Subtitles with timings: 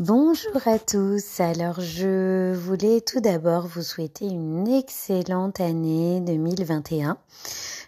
[0.00, 1.38] Bonjour à tous.
[1.38, 7.16] Alors, je voulais tout d'abord vous souhaiter une excellente année 2021.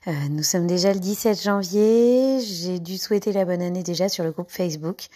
[0.06, 2.38] Euh, nous sommes déjà le 17 janvier.
[2.40, 5.06] J'ai dû souhaiter la bonne année déjà sur le groupe Facebook,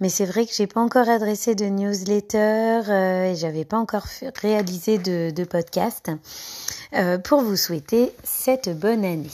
[0.00, 4.04] mais c'est vrai que j'ai pas encore adressé de newsletter euh, et j'avais pas encore
[4.42, 6.10] réalisé de, podcast
[6.92, 9.30] euh, pour vous souhaiter cette bonne année.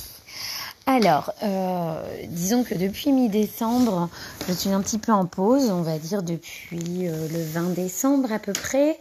[0.92, 4.08] Alors, euh, disons que depuis mi-décembre,
[4.48, 8.32] je suis un petit peu en pause, on va dire depuis euh, le 20 décembre
[8.32, 8.98] à peu près.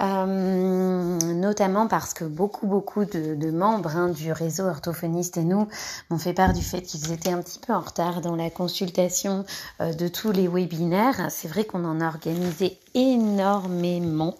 [0.00, 5.68] Euh, notamment parce que beaucoup beaucoup de, membres hein, du réseau orthophoniste et nous
[6.08, 9.44] m'ont fait part du fait qu'ils étaient un petit peu en retard dans la consultation
[9.80, 11.26] de tous les webinaires.
[11.28, 14.34] C'est vrai qu'on en a organisé énormément.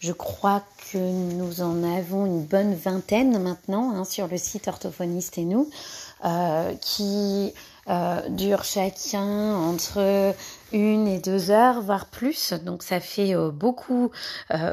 [0.00, 5.38] Je crois que nous en avons une bonne vingtaine maintenant hein, sur le site orthophoniste
[5.38, 5.68] et nous.
[6.24, 7.54] Euh, qui
[7.88, 10.34] euh, durent chacun entre
[10.72, 12.54] une et deux heures, voire plus.
[12.54, 14.10] Donc ça fait euh, beaucoup,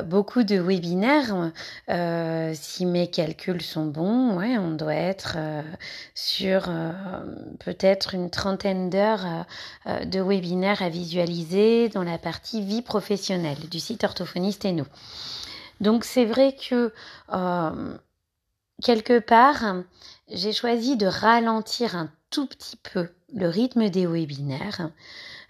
[0.05, 1.51] beaucoup de webinaires.
[2.55, 5.37] si mes calculs sont bons, ouais, on doit être
[6.15, 6.67] sur
[7.63, 9.45] peut-être une trentaine d'heures
[9.85, 14.87] de webinaires à visualiser dans la partie vie professionnelle du site orthophoniste et nous.
[15.81, 16.93] Donc c'est vrai que
[18.81, 19.83] quelque part,
[20.29, 24.89] j'ai choisi de ralentir un tout petit peu le rythme des webinaires.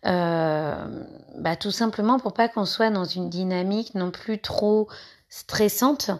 [0.05, 1.03] Euh,
[1.37, 4.87] bah, tout simplement pour pas qu'on soit dans une dynamique non plus trop
[5.29, 6.11] stressante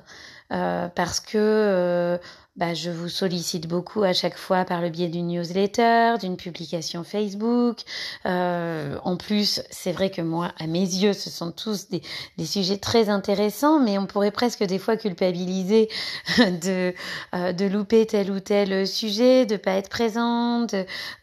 [0.52, 2.18] euh, parce que euh,
[2.56, 7.04] bah, je vous sollicite beaucoup à chaque fois par le biais d'une newsletter, d'une publication
[7.04, 7.80] Facebook.
[8.26, 12.02] Euh, en plus, c'est vrai que moi, à mes yeux, ce sont tous des,
[12.46, 15.90] sujets très intéressants, mais on pourrait presque des fois culpabiliser
[16.38, 16.94] de,
[17.36, 20.76] euh, de louper tel ou tel sujet, de pas être présente,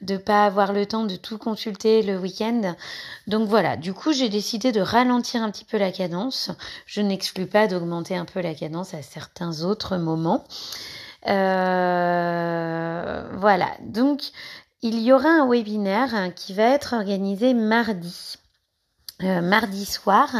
[0.02, 2.74] de ne pas avoir le temps de tout consulter le week-end.
[3.26, 6.50] Donc voilà, du coup, j'ai décidé de ralentir un petit peu la cadence.
[6.84, 10.44] Je n'exclus pas d'augmenter un peu la cadence à certains autres moments.
[11.28, 14.22] Euh, voilà, donc
[14.82, 18.36] il y aura un webinaire qui va être organisé mardi.
[19.24, 20.30] Euh, mardi soir.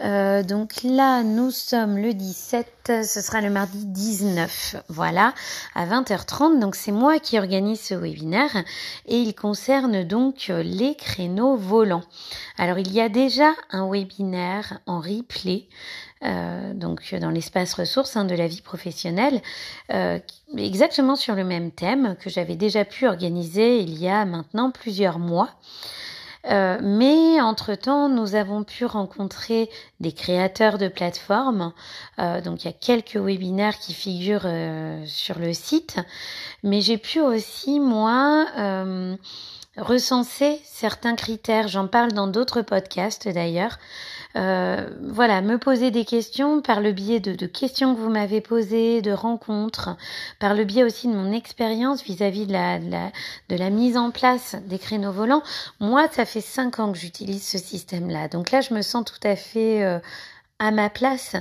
[0.00, 5.32] Euh, donc là, nous sommes le 17, ce sera le mardi 19, voilà,
[5.74, 6.58] à 20h30.
[6.58, 8.54] Donc c'est moi qui organise ce webinaire
[9.06, 12.02] et il concerne donc les créneaux volants.
[12.58, 15.68] Alors il y a déjà un webinaire en replay
[16.22, 19.40] euh, donc dans l'espace ressources hein, de la vie professionnelle,
[20.58, 25.18] exactement sur le même thème que j'avais déjà pu organiser il y a maintenant plusieurs
[25.18, 25.48] mois.
[26.46, 29.68] Euh, mais entre-temps, nous avons pu rencontrer
[30.00, 31.72] des créateurs de plateformes.
[32.18, 34.48] donc il y a quelques webinaires qui figurent
[35.04, 35.98] sur le site.
[36.62, 38.46] Mais j'ai pu aussi, moi,
[39.76, 41.68] recenser certains critères.
[41.68, 43.78] J'en parle dans d'autres podcasts d'ailleurs.
[44.36, 49.02] Euh, voilà, me poser des questions par le biais de, questions que vous m'avez posées,
[49.02, 49.96] de rencontres,
[50.38, 55.12] par le biais aussi de mon expérience vis-à-vis de la, mise en place des créneaux
[55.12, 55.42] volants.
[55.80, 58.28] Moi, ça fait cinq ans que j'utilise ce système-là.
[58.28, 59.98] Donc là, je me sens tout à fait euh,
[60.60, 61.34] à ma place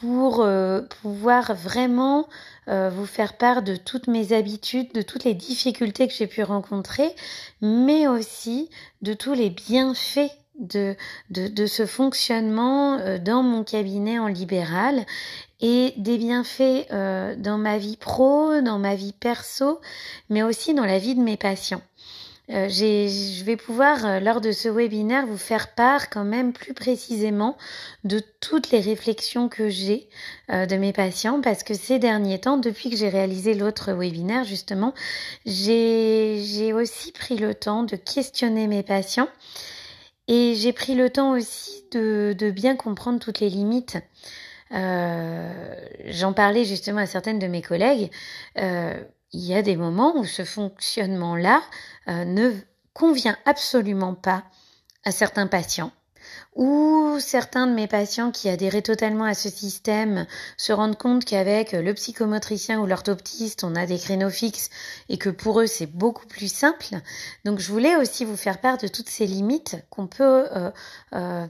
[0.00, 2.28] pour euh, pouvoir vraiment
[2.68, 7.12] vous faire part de toutes mes habitudes, de toutes les difficultés que j'ai pu rencontrer,
[7.60, 8.70] mais aussi
[9.02, 10.96] de tous les bienfaits de,
[11.30, 15.06] de, de ce fonctionnement euh, dans mon cabinet en libéral
[15.60, 19.80] et des bienfaits euh, dans ma vie pro, dans ma vie perso,
[20.28, 21.82] mais aussi dans la vie de mes patients.
[22.50, 27.56] Euh, je vais pouvoir, lors de ce webinaire, vous faire part quand même plus précisément
[28.02, 30.08] de toutes les réflexions que j'ai
[30.48, 34.92] de mes patients parce que ces derniers temps, depuis que j'ai réalisé l'autre webinaire, justement,
[35.46, 39.28] j'ai aussi pris le temps de questionner mes patients
[40.28, 43.98] et j'ai pris le temps aussi de, bien comprendre toutes les limites.
[44.72, 45.74] Euh,
[46.06, 48.10] J'en parlais justement à certaines de mes collègues.
[48.58, 49.02] Euh,
[49.32, 51.62] il y a des moments où ce fonctionnement-là
[52.08, 52.52] euh, ne
[52.92, 54.44] convient absolument pas
[55.04, 55.92] à certains patients
[56.54, 60.26] ou certains de mes patients qui adhéraient totalement à ce système
[60.56, 64.68] se rendent compte qu'avec le psychomotricien ou l'orthoptiste, on a des créneaux fixes
[65.08, 66.86] et que pour eux c'est beaucoup plus simple.
[67.44, 69.76] Donc je voulais aussi vous faire part de toutes ces limites
[70.20, 70.70] euh,
[71.14, 71.46] euh,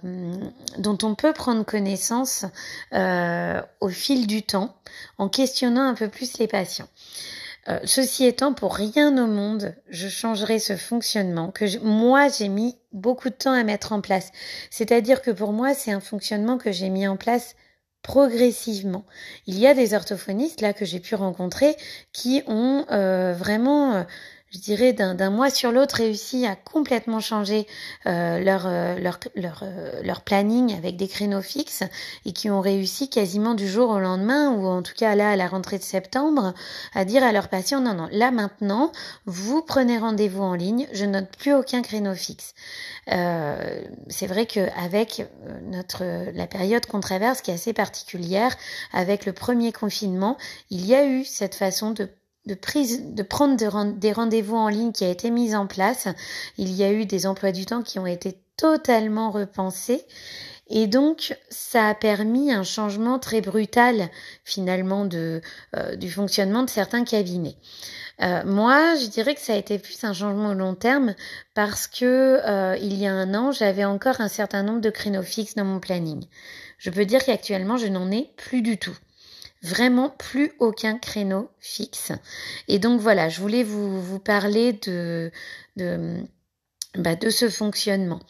[0.78, 2.44] dont on peut prendre connaissance
[2.92, 4.76] euh, au fil du temps
[5.18, 6.88] en questionnant un peu plus les patients.
[7.68, 12.76] Euh, ceci étant, pour rien au monde, je changerai ce fonctionnement que moi j'ai mis
[12.92, 14.32] beaucoup de temps à mettre en place.
[14.70, 17.54] C'est-à-dire que pour moi, c'est un fonctionnement que j'ai mis en place
[18.02, 19.04] progressivement.
[19.46, 21.76] Il y a des orthophonistes là que j'ai pu rencontrer
[22.12, 24.02] qui ont euh, vraiment, euh,
[24.52, 27.66] je dirais, d'un mois sur l'autre réussi à complètement changer
[28.06, 31.84] euh, leur, euh, leur, leur, euh, leur, planning avec des créneaux fixes
[32.26, 35.36] et qui ont réussi quasiment du jour au lendemain, ou en tout cas là à
[35.36, 36.52] la rentrée de septembre,
[36.94, 38.92] à dire à leurs patients, non, non, là maintenant,
[39.24, 42.54] vous prenez rendez-vous en ligne, je note plus aucun créneau fixe.
[43.06, 45.26] C'est vrai qu'avec
[45.64, 48.54] notre la période qu'on traverse, qui est assez particulière,
[48.92, 50.36] avec le premier confinement,
[50.70, 52.08] il y a eu cette façon de
[52.46, 53.56] de prise, de prendre
[53.94, 56.08] des rendez-vous en ligne qui a été mise en place.
[56.58, 60.04] Il y a eu des emplois du temps qui ont été totalement repensés.
[60.68, 64.08] Et donc, ça a permis un changement très brutal,
[64.44, 65.42] finalement, de,
[65.76, 67.56] euh, du fonctionnement de certains cabinets.
[68.22, 71.14] Euh, moi, je dirais que ça a été plus un changement au long terme
[71.54, 75.22] parce que euh, il y a un an, j'avais encore un certain nombre de créneaux
[75.22, 76.24] fixes dans mon planning.
[76.78, 78.96] Je peux dire qu'actuellement, je n'en ai plus du tout
[79.62, 82.12] vraiment plus aucun créneau fixe.
[82.68, 85.30] Et donc voilà, je voulais vous, vous parler de,
[85.76, 86.24] de,
[86.98, 88.20] bah, de ce fonctionnement.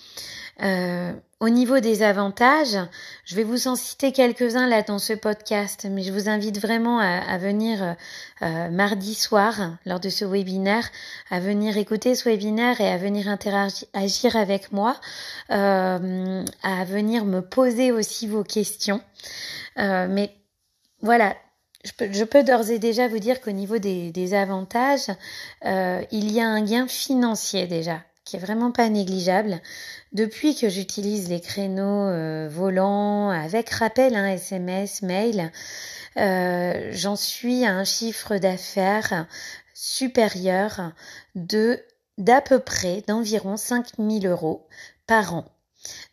[0.63, 2.79] Euh, au niveau des avantages,
[3.25, 7.01] je vais vous en citer quelques-uns là dans ce podcast, mais je vous invite vraiment
[7.01, 7.97] à, venir
[8.43, 10.89] euh, mardi soir lors de ce webinaire,
[11.31, 15.01] à venir écouter ce webinaire et à venir interagir avec moi,
[15.51, 19.01] euh, à venir me poser aussi vos questions.
[19.77, 20.31] mais
[21.03, 21.37] voilà,
[21.85, 25.09] je peux, d'ores et déjà vous dire qu'au niveau des, avantages,
[25.65, 29.61] euh, il y a un gain financier déjà qui est vraiment pas négligeable.
[30.13, 35.51] Depuis que j'utilise les créneaux euh, volants avec rappel, hein, SMS, mail,
[36.19, 39.27] euh, j'en suis à un chiffre d'affaires
[39.75, 40.93] supérieur
[41.35, 41.83] de
[42.19, 44.69] d'à peu près d'environ 5000 euros
[45.07, 45.45] par an.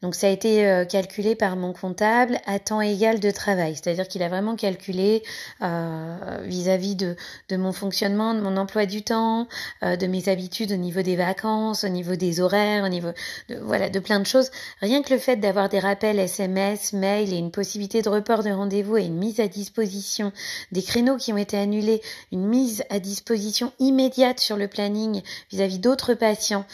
[0.01, 4.07] Donc ça a été euh, calculé par mon comptable à temps égal de travail, c'est-à-dire
[4.07, 5.24] qu'il a vraiment calculé
[5.62, 7.16] euh, vis-à-vis de,
[7.51, 9.48] mon fonctionnement, de mon emploi du temps,
[9.83, 13.10] euh, de mes habitudes au niveau des vacances, au niveau des horaires, au niveau
[13.50, 14.51] de, voilà de plein de choses.
[14.81, 18.51] Rien que le fait d'avoir des rappels SMS, mail et une possibilité de report de
[18.51, 20.31] rendez-vous et une mise à disposition
[20.71, 22.01] des créneaux qui ont été annulés,
[22.31, 25.21] une mise à disposition immédiate sur le planning
[25.51, 26.66] vis-à-vis d'autres patients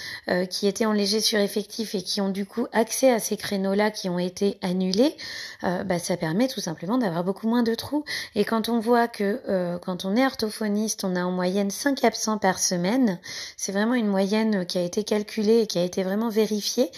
[0.49, 4.09] qui étaient en léger sureffectif et qui ont du coup accès à ces créneaux-là qui
[4.09, 5.17] ont été annulés,
[5.63, 8.05] euh, bah, ça permet tout simplement d'avoir beaucoup moins de trous.
[8.35, 12.03] Et quand on voit que euh, quand on est orthophoniste, on a en moyenne 5
[12.03, 13.17] absents par semaine,
[13.57, 16.91] c'est vraiment une moyenne qui a été calculée et qui a été vraiment vérifiée,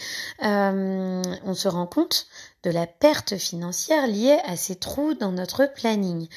[0.44, 2.28] euh, on se rend compte
[2.64, 6.28] de la perte financière liée à ces trous dans notre planning.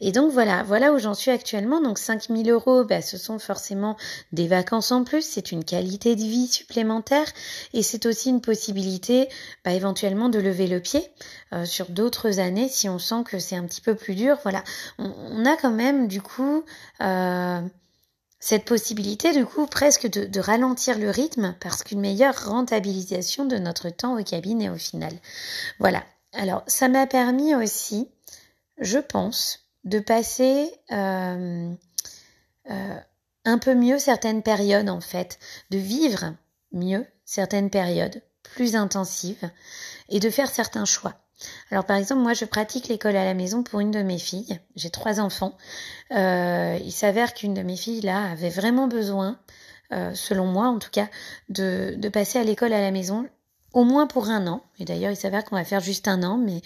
[0.00, 1.80] Et donc voilà, voilà où j'en suis actuellement.
[1.80, 3.96] Donc 5000 euros, bah, ce sont forcément
[4.32, 7.26] des vacances en plus, c'est une qualité de vie supplémentaire
[7.72, 9.28] et c'est aussi une possibilité
[9.64, 11.02] bah, éventuellement de lever le pied
[11.52, 14.38] euh, sur d'autres années si on sent que c'est un petit peu plus dur.
[14.42, 14.62] Voilà,
[14.98, 16.64] on, a quand même du coup...
[17.00, 17.60] Euh,
[18.40, 23.90] cette possibilité, du coup, presque de, ralentir le rythme parce qu'une meilleure rentabilisation de notre
[23.90, 25.12] temps au cabinet au final.
[25.78, 26.02] Voilà.
[26.32, 28.08] Alors, ça m'a permis aussi,
[28.78, 31.70] je pense, de passer euh,
[32.70, 32.96] euh,
[33.44, 35.38] un peu mieux certaines périodes, en fait,
[35.70, 36.34] de vivre
[36.72, 39.50] mieux certaines périodes plus intensives
[40.08, 41.14] et de faire certains choix.
[41.70, 44.58] Alors par exemple, moi je pratique l'école à la maison pour une de mes filles.
[44.76, 45.56] J'ai trois enfants.
[46.12, 49.38] Euh, il s'avère qu'une de mes filles là avait vraiment besoin,
[49.92, 51.08] euh, selon moi en tout cas,
[51.48, 53.28] de, de passer à l'école à la maison
[53.72, 54.62] au moins pour un an.
[54.80, 56.62] Et d'ailleurs, il s'avère qu'on va faire juste un an, mais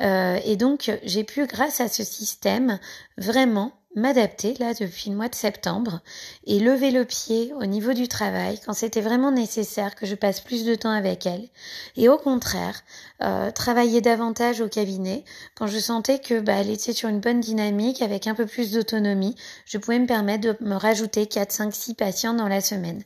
[0.00, 2.78] euh, et donc j'ai pu, grâce à ce système,
[3.18, 6.00] vraiment m'adapter là depuis le mois de septembre
[6.46, 10.40] et lever le pied au niveau du travail quand c'était vraiment nécessaire que je passe
[10.40, 11.48] plus de temps avec elle.
[11.96, 12.82] Et au contraire
[13.22, 15.24] euh, travailler davantage au cabinet
[15.56, 18.70] quand je sentais que bah, elle était sur une bonne dynamique avec un peu plus
[18.70, 19.34] d'autonomie
[19.66, 23.02] je pouvais me permettre de me rajouter 4 5 6 patients dans la semaine.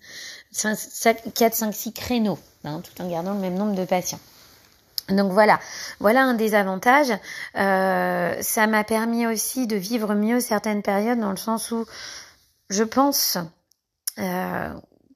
[0.52, 4.20] 4 5 6 créneaux hein, tout en gardant le même nombre de patients
[5.08, 5.60] donc voilà,
[6.00, 7.12] voilà un des avantages.
[7.56, 11.84] Euh, ça m'a permis aussi de vivre mieux certaines périodes dans le sens où
[12.70, 13.36] je pense
[14.18, 14.72] euh,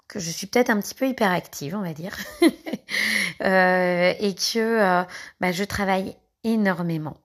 [0.08, 2.16] que je suis peut-être un petit peu hyperactive, on va dire,
[3.42, 5.04] euh, et que
[5.40, 7.16] bah, je travaille énormément.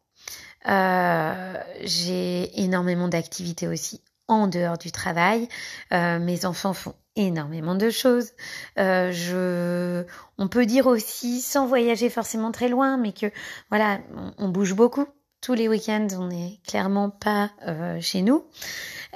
[0.66, 5.50] J'ai énormément d'activités aussi en dehors du travail.
[5.92, 8.32] mes enfants font énormément de choses.
[8.80, 10.06] Euh, je,
[10.38, 13.28] on peut dire aussi, sans voyager forcément très loin, mais que
[13.70, 14.00] voilà,
[14.38, 15.06] on, bouge beaucoup.
[15.42, 18.46] Tous les week-ends, on n'est clairement pas euh, chez nous.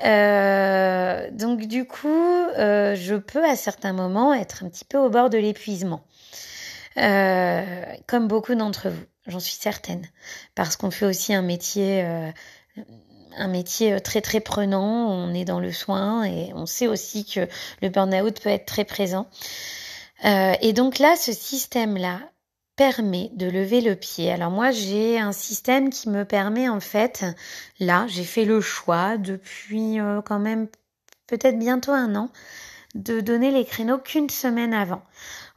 [0.06, 2.08] Euh, donc du coup,
[2.58, 6.06] je peux à certains moments être un petit peu au bord de l'épuisement,
[6.96, 10.06] comme beaucoup d'entre vous, j'en suis certaine,
[10.54, 12.06] parce qu'on fait aussi un métier
[13.38, 17.48] un métier très très prenant, on est dans le soin et on sait aussi que
[17.82, 19.27] le burn-out peut être très présent.
[20.24, 22.20] et donc là, ce système-là
[22.75, 24.32] permet de lever le pied.
[24.32, 27.25] Alors moi, j'ai un système qui me permet en fait,
[27.79, 30.67] là, j'ai fait le choix depuis quand même
[31.27, 32.29] peut-être bientôt un an,
[32.96, 35.03] de donner les créneaux qu'une semaine avant.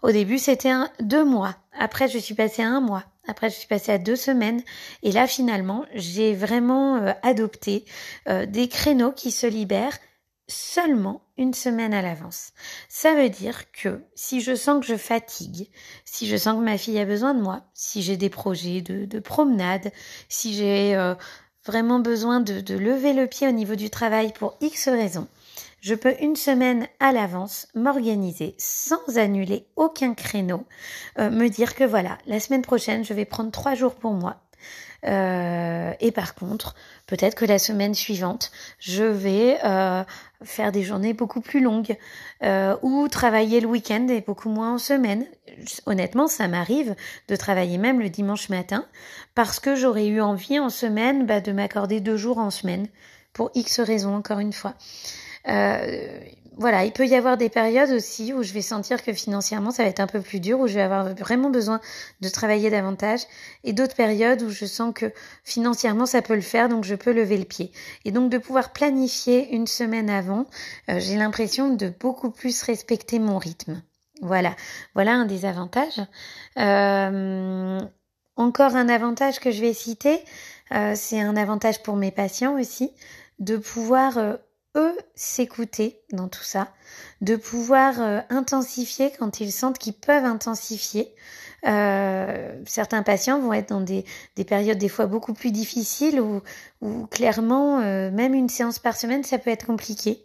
[0.02, 1.56] Au début, c'était deux mois.
[1.78, 3.04] Après, je suis passée à un mois.
[3.28, 4.62] Après, je suis passée à deux semaines.
[5.02, 7.84] Et là, finalement, j'ai vraiment euh, adopté
[8.28, 9.98] euh, des créneaux qui se libèrent
[10.48, 12.52] seulement une semaine à l'avance.
[12.88, 15.70] Ça veut dire que si je sens que je fatigue,
[16.04, 19.20] si je sens que ma fille a besoin de moi, si j'ai des projets de,
[19.20, 19.92] promenade,
[20.28, 21.14] si j'ai euh,
[21.64, 25.28] vraiment besoin de, de lever le pied au niveau du travail pour X raisons,
[25.80, 30.64] je peux une semaine à l'avance m'organiser sans annuler aucun créneau,
[31.18, 34.36] euh, me dire que voilà, la semaine prochaine, je vais prendre trois jours pour moi.
[35.06, 36.74] Euh, et par contre,
[37.06, 40.04] peut-être que la semaine suivante, je vais euh,
[40.44, 41.96] faire des journées beaucoup plus longues
[42.82, 45.24] ou travailler le week-end et beaucoup moins en semaine.
[45.86, 46.94] Honnêtement, ça m'arrive
[47.28, 48.84] de travailler même le dimanche matin
[49.34, 52.86] parce que j'aurais eu envie en semaine bah, de m'accorder deux jours en semaine
[53.32, 54.74] pour X raisons, encore une fois.
[55.48, 56.20] Euh,
[56.56, 59.82] voilà, il peut y avoir des périodes aussi où je vais sentir que financièrement ça
[59.82, 61.80] va être un peu plus dur, où je vais avoir vraiment besoin
[62.20, 63.20] de travailler davantage,
[63.64, 65.10] et d'autres périodes où je sens que
[65.42, 67.72] financièrement ça peut le faire, donc je peux lever le pied.
[68.04, 70.46] Et donc de pouvoir planifier une semaine avant,
[70.90, 73.82] euh, j'ai l'impression de beaucoup plus respecter mon rythme.
[74.20, 74.54] Voilà,
[74.94, 76.00] voilà un des avantages.
[76.58, 77.80] Euh,
[78.36, 80.22] encore un avantage que je vais citer,
[80.94, 82.92] c'est un avantage pour mes patients aussi,
[83.38, 84.38] de pouvoir
[84.76, 86.68] eux s'écouter dans tout ça,
[87.20, 91.12] de pouvoir euh, intensifier quand ils sentent qu'ils peuvent intensifier.
[91.66, 94.04] Euh, certains patients vont être dans des,
[94.36, 99.24] des, périodes des fois beaucoup plus difficiles où, clairement euh, même une séance par semaine
[99.24, 100.24] ça peut être compliqué.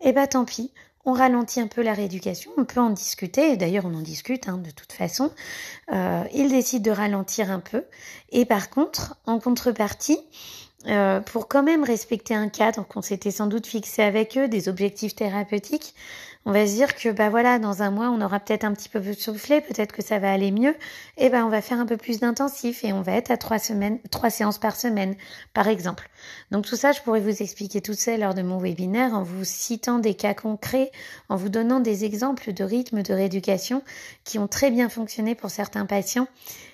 [0.00, 0.72] Eh bah tant pis,
[1.04, 4.58] on ralentit un peu la rééducation, on peut en discuter, d'ailleurs on en discute hein,
[4.58, 5.32] de toute façon.
[5.90, 7.84] Ils décident de ralentir un peu.
[8.30, 10.20] Et par contre, en contrepartie,
[10.88, 14.68] euh, pour quand même respecter un cadre qu'on s'était sans doute fixé avec eux, des
[14.68, 15.94] objectifs thérapeutiques,
[16.48, 18.88] on va se dire que bah voilà, dans un mois, on aura peut-être un petit
[18.88, 20.76] peu soufflé, peut-être que ça va aller mieux,
[21.16, 23.58] et ben on va faire un peu plus d'intensif et on va être à trois
[23.58, 25.16] semaines, trois séances par semaine,
[25.54, 26.08] par exemple.
[26.52, 29.44] Donc tout ça, je pourrais vous expliquer tout ça lors de mon webinaire en vous
[29.44, 30.92] citant des cas concrets,
[31.28, 33.82] en vous donnant des exemples de rythmes de rééducation
[34.22, 36.28] qui ont très bien fonctionné pour certains patients.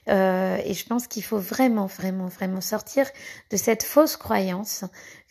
[0.08, 3.06] Euh, et je pense qu'il faut vraiment, vraiment, vraiment sortir
[3.50, 4.84] de cette fausse croyance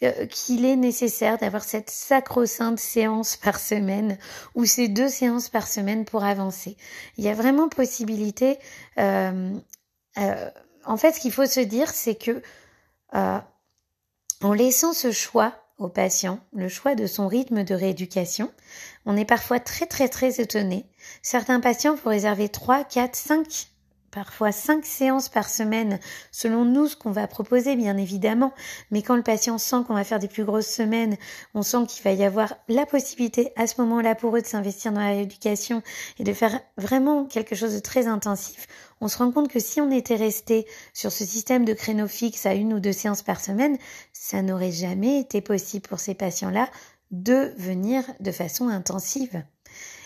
[0.04, 4.18] euh, qu'il est nécessaire d'avoir cette sacro-sainte séance par semaine
[4.56, 6.78] ou ces deux séances par semaine pour avancer.
[7.18, 8.58] Il y a vraiment possibilité.
[8.98, 9.54] Euh,
[10.18, 10.50] euh,
[10.86, 12.42] en fait, ce qu'il faut se dire, c'est que
[13.14, 18.52] en laissant ce choix au patient, le choix de son rythme de rééducation,
[19.06, 20.86] on est parfois très très très étonné.
[21.22, 23.71] Certains patients vont réserver 3, 4, 5
[24.12, 26.00] parfois cinq séances par semaine,
[26.32, 28.54] selon nous ce qu'on va proposer bien évidemment,
[28.92, 31.18] mais quand le patient sent qu'on va faire des plus grosses semaines,
[31.54, 34.92] on sent qu'il va y avoir la possibilité à ce moment-là pour eux de s'investir
[34.92, 35.82] dans la rééducation
[36.20, 38.68] et de faire vraiment quelque chose de très intensif,
[39.02, 42.46] on se rend compte que si on était resté sur ce système de créneau fixe
[42.46, 43.78] à une ou deux séances par semaine,
[44.14, 46.70] ça n'aurait jamais été possible pour ces patients-là
[47.10, 49.44] de venir de façon intensive.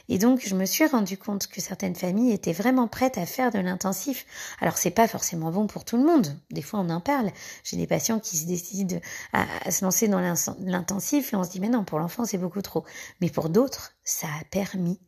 [0.09, 3.51] Et donc, je me suis rendu compte que certaines familles étaient vraiment prêtes à faire
[3.51, 4.25] de l'intensif.
[4.61, 6.37] Alors, c'est pas forcément bon pour tout le monde.
[6.51, 7.31] Des fois, on en parle.
[7.63, 8.99] J'ai des patients qui se décident
[9.33, 10.21] à, se lancer dans
[10.59, 12.85] l'intensif et on se dit, mais non, pour l'enfant, c'est beaucoup trop.
[13.21, 14.99] Mais pour d'autres, ça a permis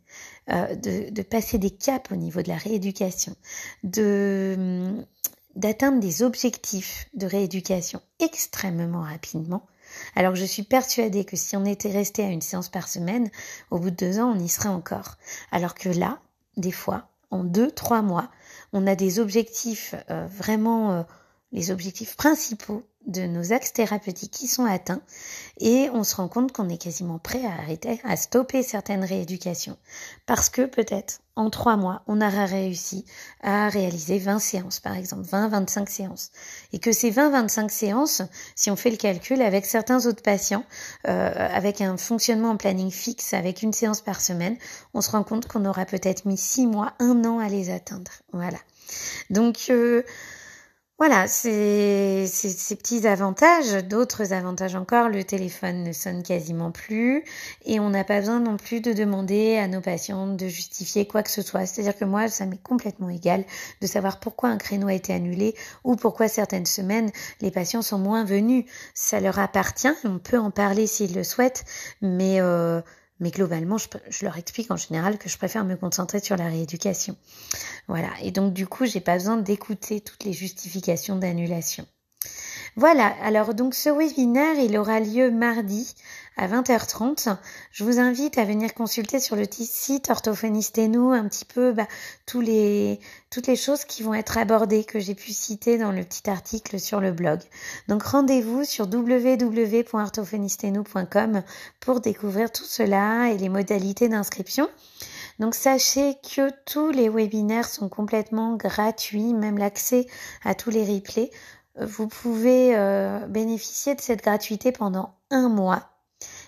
[0.50, 3.36] euh, de, de, passer des caps au niveau de la rééducation,
[3.84, 5.06] de
[5.58, 9.66] d'atteindre des objectifs de rééducation extrêmement rapidement
[10.16, 13.30] alors je suis persuadée que si on était resté à une séance par semaine,
[13.72, 15.16] au bout de deux ans, on y serait encore.
[15.52, 16.20] Alors que là,
[16.58, 18.30] des fois, en deux, trois mois,
[18.74, 21.04] on a des objectifs euh, vraiment, euh,
[21.52, 25.02] les objectifs principaux de nos axes thérapeutiques qui sont atteints
[25.60, 29.78] et on se rend compte qu'on est quasiment prêt à arrêter, à stopper certaines rééducations
[30.26, 33.06] parce que peut-être en trois mois on aura réussi
[33.42, 36.32] à réaliser 20 séances par exemple, 20-25 séances
[36.74, 38.22] et que ces 20-25 séances,
[38.56, 40.66] si on fait le calcul avec certains autres patients,
[41.08, 44.58] euh, avec un fonctionnement en planning fixe, avec une séance par semaine,
[44.94, 48.12] on se rend compte qu'on aura peut-être mis six mois, un an à les atteindre.
[48.34, 48.58] Voilà.
[49.30, 50.04] Donc euh,
[51.00, 53.86] Voilà, c'est ces petits avantages.
[53.86, 57.24] D'autres avantages encore, le téléphone ne sonne quasiment plus
[57.66, 61.22] et on n'a pas besoin non plus de demander à nos patients de justifier quoi
[61.22, 61.68] que ce soit.
[61.68, 63.46] C'est-à-dire que moi, ça m'est complètement égal
[63.80, 67.12] de savoir pourquoi un créneau a été annulé ou pourquoi certaines semaines
[67.42, 68.66] les patients sont moins venus.
[68.96, 71.64] Ça leur appartient, on peut en parler s'ils le souhaitent,
[72.02, 72.82] mais euh,
[73.20, 77.16] mais globalement, je, leur explique en général que je préfère me concentrer sur la rééducation.
[77.88, 78.10] Voilà.
[78.22, 81.86] Et donc, du coup, j'ai pas besoin d'écouter toutes les justifications d'annulation.
[82.76, 83.16] Voilà.
[83.24, 85.96] Alors, donc, ce webinaire, il aura lieu mardi
[86.38, 87.36] à 20h30.
[87.72, 91.88] Je vous invite à venir consulter sur le site Orthophoniste nous un petit peu bah,
[92.28, 93.00] tous les,
[93.32, 96.80] toutes les choses qui vont être abordées que j'ai pu citer dans le petit article
[96.80, 97.40] sur le blog.
[97.88, 101.42] Donc rendez-vous sur www.orthophonistenou.com
[101.80, 104.70] pour découvrir tout cela et les modalités d'inscription.
[105.40, 110.06] Donc sachez que tous les webinaires sont complètement gratuits, même l'accès
[110.46, 111.32] à tous les replays.
[111.80, 115.97] Vous pouvez euh, bénéficier de cette gratuité pendant un mois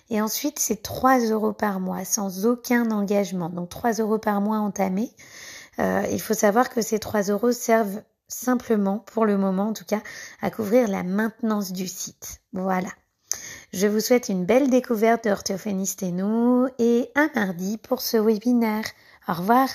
[0.10, 3.50] et ensuite, c'est 3 euros par mois sans aucun engagement.
[3.50, 5.12] Donc 3 euros par mois entamés.
[5.80, 9.86] Euh, il faut savoir que ces 3 euros servent simplement, pour le moment en tout
[9.86, 10.02] cas,
[10.42, 12.42] à couvrir la maintenance du site.
[12.54, 12.90] Voilà.
[13.74, 18.18] Je vous souhaite une belle découverte de Orthophoniste et nous et un mardi pour ce
[18.18, 18.86] webinaire.
[19.28, 19.70] Au revoir.